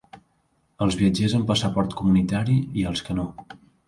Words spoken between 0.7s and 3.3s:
Els viatgers amb passaport comunitari i els que no.